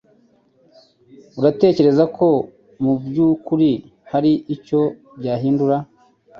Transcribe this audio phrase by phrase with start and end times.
[1.39, 2.27] Uratekereza ko
[2.83, 3.71] mubyukuri
[4.11, 4.81] hari icyo
[5.19, 5.77] byahindura?